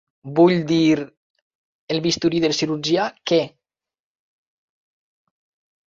[0.37, 1.03] Vull dir,
[1.97, 3.41] el bisturí del cirurgià, què?